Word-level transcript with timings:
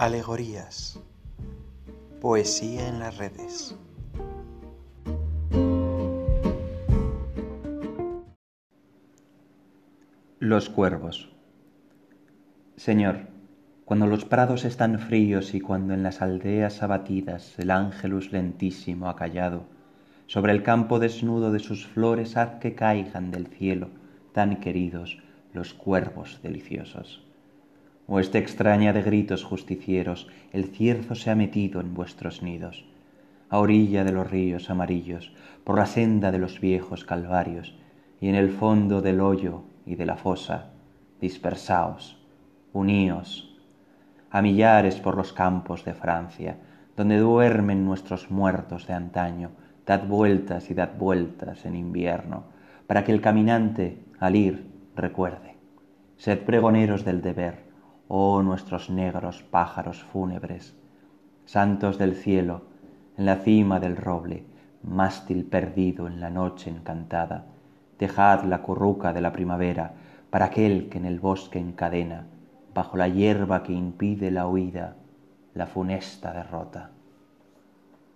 Alegorías. 0.00 0.98
Poesía 2.22 2.88
en 2.88 3.00
las 3.00 3.18
redes. 3.18 3.76
Los 10.38 10.70
cuervos. 10.70 11.28
Señor, 12.76 13.26
cuando 13.84 14.06
los 14.06 14.24
prados 14.24 14.64
están 14.64 14.98
fríos 15.00 15.52
y 15.52 15.60
cuando 15.60 15.92
en 15.92 16.02
las 16.02 16.22
aldeas 16.22 16.82
abatidas 16.82 17.58
el 17.58 17.70
ángelus 17.70 18.32
lentísimo 18.32 19.06
ha 19.10 19.16
callado, 19.16 19.64
sobre 20.26 20.52
el 20.52 20.62
campo 20.62 20.98
desnudo 20.98 21.52
de 21.52 21.58
sus 21.58 21.86
flores 21.86 22.38
haz 22.38 22.58
que 22.58 22.74
caigan 22.74 23.30
del 23.30 23.48
cielo, 23.48 23.90
tan 24.32 24.60
queridos, 24.60 25.18
los 25.52 25.74
cuervos 25.74 26.40
deliciosos 26.42 27.22
esta 28.18 28.38
extraña 28.38 28.92
de 28.92 29.02
gritos 29.02 29.44
justicieros, 29.44 30.26
el 30.52 30.64
cierzo 30.64 31.14
se 31.14 31.30
ha 31.30 31.36
metido 31.36 31.80
en 31.80 31.94
vuestros 31.94 32.42
nidos. 32.42 32.84
A 33.48 33.58
orilla 33.58 34.02
de 34.02 34.10
los 34.10 34.28
ríos 34.28 34.70
amarillos, 34.70 35.32
por 35.62 35.76
la 35.78 35.86
senda 35.86 36.32
de 36.32 36.38
los 36.38 36.60
viejos 36.60 37.04
calvarios, 37.04 37.76
y 38.20 38.28
en 38.28 38.34
el 38.34 38.50
fondo 38.50 39.00
del 39.00 39.20
hoyo 39.20 39.62
y 39.86 39.94
de 39.94 40.06
la 40.06 40.16
fosa, 40.16 40.70
dispersaos, 41.20 42.18
uníos, 42.72 43.56
a 44.30 44.42
millares 44.42 44.96
por 44.96 45.16
los 45.16 45.32
campos 45.32 45.84
de 45.84 45.94
Francia, 45.94 46.56
donde 46.96 47.18
duermen 47.18 47.84
nuestros 47.84 48.30
muertos 48.30 48.86
de 48.86 48.94
antaño, 48.94 49.50
dad 49.86 50.06
vueltas 50.06 50.70
y 50.70 50.74
dad 50.74 50.90
vueltas 50.98 51.64
en 51.64 51.76
invierno, 51.76 52.44
para 52.86 53.04
que 53.04 53.12
el 53.12 53.20
caminante, 53.20 53.98
al 54.18 54.36
ir, 54.36 54.66
recuerde. 54.96 55.56
Sed 56.16 56.40
pregoneros 56.40 57.04
del 57.04 57.22
deber, 57.22 57.69
oh 58.12 58.42
nuestros 58.42 58.90
negros 58.90 59.44
pájaros 59.44 60.02
fúnebres, 60.02 60.74
santos 61.44 61.96
del 61.96 62.16
cielo, 62.16 62.62
en 63.16 63.24
la 63.24 63.36
cima 63.36 63.78
del 63.78 63.96
roble, 63.96 64.42
mástil 64.82 65.44
perdido 65.44 66.08
en 66.08 66.20
la 66.20 66.28
noche 66.28 66.70
encantada, 66.70 67.46
dejad 68.00 68.42
la 68.42 68.62
curruca 68.62 69.12
de 69.12 69.20
la 69.20 69.30
primavera 69.30 69.94
para 70.28 70.46
aquel 70.46 70.88
que 70.88 70.98
en 70.98 71.04
el 71.04 71.20
bosque 71.20 71.60
encadena, 71.60 72.26
bajo 72.74 72.96
la 72.96 73.06
hierba 73.06 73.62
que 73.62 73.74
impide 73.74 74.32
la 74.32 74.48
huida, 74.48 74.96
la 75.54 75.68
funesta 75.68 76.32
derrota. 76.32 76.90